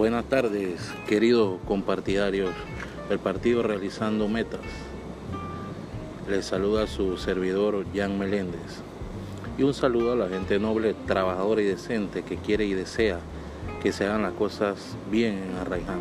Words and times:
Buenas 0.00 0.24
tardes, 0.24 0.94
queridos 1.06 1.58
compartidarios 1.68 2.54
del 3.10 3.18
partido 3.18 3.62
Realizando 3.62 4.28
Metas. 4.28 4.62
Les 6.26 6.46
saluda 6.46 6.86
su 6.86 7.18
servidor 7.18 7.84
Jan 7.94 8.18
Meléndez. 8.18 8.80
Y 9.58 9.62
un 9.62 9.74
saludo 9.74 10.14
a 10.14 10.16
la 10.16 10.30
gente 10.30 10.58
noble, 10.58 10.94
trabajadora 11.06 11.60
y 11.60 11.66
decente 11.66 12.22
que 12.22 12.38
quiere 12.38 12.64
y 12.64 12.72
desea 12.72 13.18
que 13.82 13.92
se 13.92 14.06
hagan 14.06 14.22
las 14.22 14.32
cosas 14.32 14.96
bien 15.10 15.36
en 15.36 15.58
Arraiján. 15.58 16.00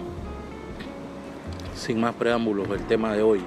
Sin 1.75 1.99
más 1.99 2.15
preámbulos, 2.15 2.69
el 2.69 2.87
tema 2.87 3.11
de 3.11 3.21
hoy, 3.21 3.41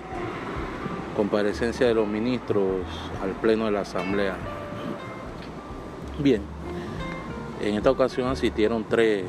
comparecencia 1.17 1.87
de 1.87 1.95
los 1.95 2.07
ministros 2.07 2.83
al 3.23 3.31
Pleno 3.41 3.65
de 3.65 3.71
la 3.71 3.81
Asamblea. 3.81 4.37
Bien, 6.19 6.43
en 7.63 7.75
esta 7.75 7.91
ocasión 7.91 8.29
asistieron 8.29 8.85
tres 8.87 9.25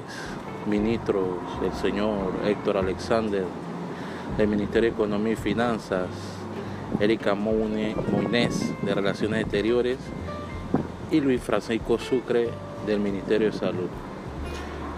ministros, 0.67 1.27
el 1.63 1.73
señor 1.73 2.33
Héctor 2.45 2.77
Alexander 2.77 3.43
del 4.37 4.47
Ministerio 4.47 4.89
de 4.89 4.95
Economía 4.95 5.33
y 5.33 5.35
Finanzas, 5.35 6.07
Erika 6.99 7.35
Moines 7.35 7.95
de 8.81 8.95
Relaciones 8.95 9.41
Exteriores 9.41 9.97
y 11.11 11.21
Luis 11.21 11.41
Francisco 11.41 11.97
Sucre 11.97 12.49
del 12.85 12.99
Ministerio 12.99 13.51
de 13.51 13.57
Salud. 13.57 13.89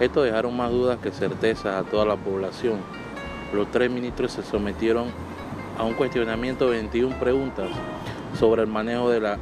Esto 0.00 0.22
dejaron 0.22 0.56
más 0.56 0.70
dudas 0.70 0.98
que 0.98 1.10
certezas 1.10 1.74
a 1.74 1.88
toda 1.88 2.04
la 2.04 2.16
población. 2.16 2.80
Los 3.54 3.70
tres 3.70 3.90
ministros 3.90 4.32
se 4.32 4.42
sometieron 4.42 5.06
a 5.78 5.84
un 5.84 5.94
cuestionamiento 5.94 6.70
de 6.70 6.78
21 6.78 7.18
preguntas 7.18 7.68
sobre 8.38 8.62
el 8.62 8.68
manejo 8.68 9.10
de 9.10 9.20
la 9.20 9.38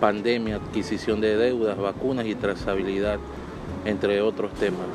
pandemia, 0.00 0.56
adquisición 0.56 1.20
de 1.20 1.36
deudas, 1.36 1.76
vacunas 1.76 2.26
y 2.26 2.34
trazabilidad, 2.34 3.18
entre 3.84 4.20
otros 4.20 4.52
temas. 4.54 4.86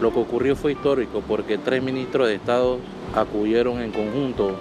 Lo 0.00 0.12
que 0.12 0.20
ocurrió 0.20 0.56
fue 0.56 0.72
histórico 0.72 1.22
porque 1.26 1.58
tres 1.58 1.82
ministros 1.82 2.28
de 2.28 2.34
Estado 2.34 2.78
acudieron 3.14 3.80
en 3.80 3.92
conjunto 3.92 4.52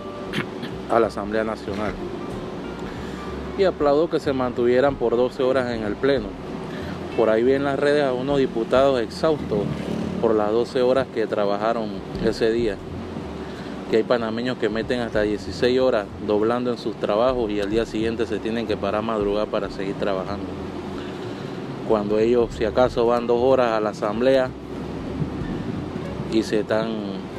a 0.90 1.00
la 1.00 1.08
Asamblea 1.08 1.44
Nacional. 1.44 1.94
Y 3.58 3.64
aplaudo 3.64 4.10
que 4.10 4.20
se 4.20 4.34
mantuvieran 4.34 4.96
por 4.96 5.16
12 5.16 5.44
horas 5.44 5.72
en 5.72 5.84
el 5.84 5.96
Pleno. 5.96 6.28
Por 7.18 7.30
ahí 7.30 7.44
vi 7.44 7.54
en 7.54 7.64
las 7.64 7.80
redes 7.80 8.04
a 8.04 8.14
unos 8.14 8.38
diputados 8.38 9.02
exhaustos 9.02 9.60
por 10.22 10.36
las 10.36 10.52
12 10.52 10.82
horas 10.82 11.08
que 11.14 11.28
trabajaron 11.28 11.90
ese 12.26 12.52
día 12.52 12.78
que 13.90 13.98
hay 13.98 14.04
panameños 14.04 14.58
que 14.58 14.70
meten 14.70 15.00
hasta 15.00 15.24
16 15.24 15.80
horas 15.80 16.06
doblando 16.28 16.72
en 16.72 16.78
sus 16.78 16.96
trabajos 16.98 17.50
y 17.50 17.60
al 17.60 17.72
día 17.72 17.86
siguiente 17.88 18.28
se 18.28 18.38
tienen 18.38 18.68
que 18.68 18.78
parar 18.78 19.00
a 19.00 19.02
madrugar 19.02 19.48
para 19.48 19.70
seguir 19.72 19.96
trabajando. 19.96 20.46
Cuando 21.90 22.20
ellos 22.20 22.50
si 22.56 22.66
acaso 22.66 23.08
van 23.08 23.26
dos 23.26 23.42
horas 23.42 23.72
a 23.72 23.80
la 23.80 23.90
asamblea 23.90 24.52
y 26.32 26.44
se 26.44 26.60
están 26.60 26.88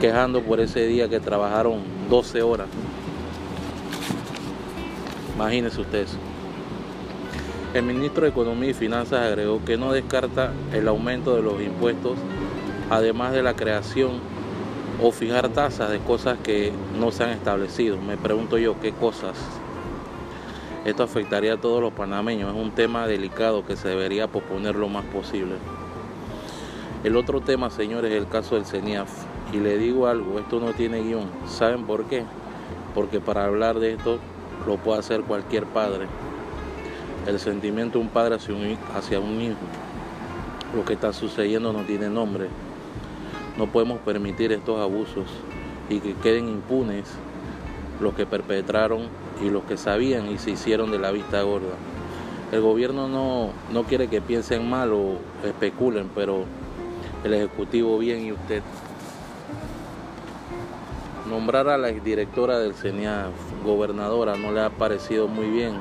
quejando 0.00 0.42
por 0.42 0.58
ese 0.58 0.88
día 0.88 1.08
que 1.08 1.20
trabajaron 1.20 1.82
12 2.10 2.42
horas. 2.42 2.66
Imagínense 5.36 5.80
ustedes. 5.80 6.16
El 7.74 7.84
ministro 7.84 8.24
de 8.24 8.30
Economía 8.30 8.70
y 8.70 8.74
Finanzas 8.74 9.20
agregó 9.20 9.64
que 9.64 9.76
no 9.76 9.92
descarta 9.92 10.52
el 10.72 10.88
aumento 10.88 11.36
de 11.36 11.42
los 11.42 11.62
impuestos, 11.62 12.18
además 12.90 13.32
de 13.32 13.44
la 13.44 13.54
creación 13.54 14.18
o 15.00 15.12
fijar 15.12 15.48
tasas 15.50 15.90
de 15.90 16.00
cosas 16.00 16.38
que 16.42 16.72
no 16.98 17.12
se 17.12 17.22
han 17.22 17.30
establecido. 17.30 17.98
Me 17.98 18.16
pregunto 18.16 18.58
yo 18.58 18.80
qué 18.80 18.90
cosas. 18.90 19.36
Esto 20.84 21.02
afectaría 21.02 21.54
a 21.54 21.56
todos 21.60 21.82
los 21.82 21.92
panameños. 21.92 22.54
Es 22.54 22.58
un 22.58 22.70
tema 22.70 23.06
delicado 23.06 23.66
que 23.66 23.76
se 23.76 23.88
debería 23.88 24.28
posponer 24.28 24.76
lo 24.76 24.88
más 24.88 25.04
posible. 25.04 25.56
El 27.04 27.16
otro 27.16 27.42
tema, 27.42 27.68
señores, 27.68 28.12
es 28.12 28.18
el 28.18 28.28
caso 28.28 28.54
del 28.54 28.64
CENIAF. 28.64 29.10
Y 29.52 29.58
le 29.58 29.76
digo 29.76 30.06
algo, 30.06 30.38
esto 30.38 30.58
no 30.58 30.72
tiene 30.72 31.02
guion. 31.02 31.28
¿Saben 31.46 31.84
por 31.84 32.06
qué? 32.06 32.24
Porque 32.94 33.20
para 33.20 33.44
hablar 33.44 33.78
de 33.78 33.92
esto 33.92 34.18
lo 34.66 34.78
puede 34.78 35.00
hacer 35.00 35.20
cualquier 35.22 35.66
padre. 35.66 36.06
El 37.26 37.38
sentimiento 37.38 37.98
de 37.98 38.04
un 38.04 38.10
padre 38.10 38.36
hacia 38.36 38.54
un, 38.54 38.78
hacia 38.94 39.20
un 39.20 39.38
hijo. 39.40 39.56
Lo 40.74 40.86
que 40.86 40.94
está 40.94 41.12
sucediendo 41.12 41.74
no 41.74 41.82
tiene 41.82 42.08
nombre. 42.08 42.48
No 43.58 43.66
podemos 43.66 43.98
permitir 43.98 44.50
estos 44.52 44.80
abusos 44.80 45.26
y 45.90 46.00
que 46.00 46.14
queden 46.14 46.48
impunes 46.48 47.04
los 48.00 48.14
que 48.14 48.26
perpetraron 48.26 49.08
y 49.42 49.50
los 49.50 49.64
que 49.64 49.76
sabían 49.76 50.30
y 50.30 50.38
se 50.38 50.50
hicieron 50.50 50.90
de 50.90 50.98
la 50.98 51.10
vista 51.10 51.42
gorda. 51.42 51.74
El 52.52 52.60
gobierno 52.60 53.08
no, 53.08 53.50
no 53.72 53.84
quiere 53.84 54.08
que 54.08 54.20
piensen 54.20 54.68
mal 54.68 54.92
o 54.92 55.18
especulen, 55.44 56.10
pero 56.14 56.44
el 57.24 57.34
Ejecutivo 57.34 57.98
bien 57.98 58.24
y 58.24 58.32
usted. 58.32 58.62
Nombrar 61.28 61.68
a 61.68 61.78
la 61.78 61.90
exdirectora 61.90 62.58
del 62.58 62.74
CENIAF 62.74 63.30
gobernadora 63.64 64.36
no 64.36 64.50
le 64.50 64.62
ha 64.62 64.70
parecido 64.70 65.28
muy 65.28 65.48
bien 65.48 65.74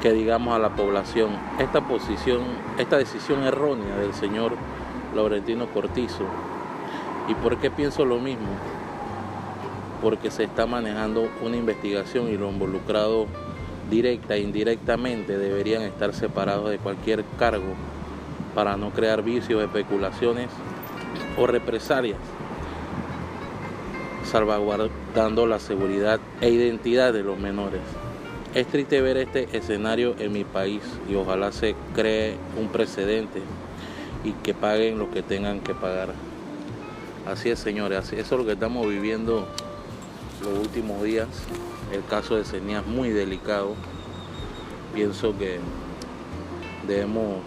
que 0.00 0.12
digamos 0.12 0.54
a 0.54 0.58
la 0.58 0.74
población 0.74 1.30
esta 1.58 1.86
posición, 1.86 2.40
esta 2.78 2.96
decisión 2.96 3.42
errónea 3.42 3.96
del 3.98 4.14
señor 4.14 4.52
Laurentino 5.14 5.66
Cortizo 5.66 6.24
¿Y 7.28 7.34
por 7.34 7.56
qué 7.58 7.70
pienso 7.70 8.04
lo 8.04 8.18
mismo? 8.18 8.48
Porque 10.02 10.30
se 10.30 10.44
está 10.44 10.66
manejando 10.66 11.30
una 11.42 11.56
investigación 11.56 12.28
y 12.28 12.36
los 12.36 12.52
involucrados 12.52 13.28
directa 13.90 14.36
e 14.36 14.40
indirectamente 14.40 15.38
deberían 15.38 15.82
estar 15.82 16.14
separados 16.14 16.70
de 16.70 16.78
cualquier 16.78 17.24
cargo 17.38 17.74
para 18.54 18.76
no 18.76 18.90
crear 18.90 19.22
vicios, 19.22 19.62
especulaciones 19.62 20.48
o 21.38 21.46
represalias, 21.46 22.18
salvaguardando 24.30 25.46
la 25.46 25.58
seguridad 25.58 26.20
e 26.40 26.50
identidad 26.50 27.12
de 27.12 27.22
los 27.22 27.38
menores. 27.38 27.80
Es 28.54 28.66
triste 28.66 29.00
ver 29.00 29.16
este 29.16 29.48
escenario 29.56 30.14
en 30.18 30.32
mi 30.32 30.44
país 30.44 30.82
y 31.08 31.14
ojalá 31.14 31.52
se 31.52 31.74
cree 31.94 32.36
un 32.60 32.68
precedente 32.68 33.40
y 34.24 34.32
que 34.32 34.52
paguen 34.52 34.98
lo 34.98 35.10
que 35.10 35.22
tengan 35.22 35.60
que 35.60 35.74
pagar. 35.74 36.10
Así 37.26 37.50
es, 37.50 37.58
señores, 37.58 37.98
así, 37.98 38.16
es 38.16 38.30
lo 38.30 38.44
que 38.44 38.52
estamos 38.52 38.86
viviendo 38.86 39.46
los 40.42 40.58
últimos 40.58 41.02
días. 41.02 41.28
El 41.92 42.04
caso 42.04 42.36
de 42.36 42.44
Senia 42.44 42.80
es 42.80 42.86
muy 42.86 43.10
delicado. 43.10 43.74
Pienso 44.94 45.36
que 45.36 45.60
debemos 46.86 47.38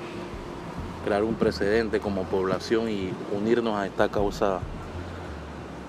crear 1.03 1.23
un 1.23 1.35
precedente 1.35 1.99
como 1.99 2.23
población 2.23 2.89
y 2.89 3.13
unirnos 3.35 3.75
a 3.77 3.85
esta 3.85 4.09
causa 4.09 4.59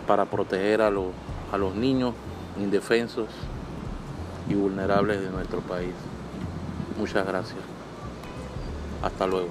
para 0.07 0.27
proteger 0.27 0.83
a 0.83 0.91
los, 0.91 1.07
a 1.53 1.59
los 1.59 1.75
niños 1.75 2.15
indefensos 2.59 3.29
y 4.49 4.55
vulnerables 4.55 5.21
de 5.21 5.31
nuestro 5.31 5.61
país. 5.61 5.95
Muchas 6.99 7.27
gracias. 7.27 7.59
Hasta 9.03 9.27
luego. 9.27 9.49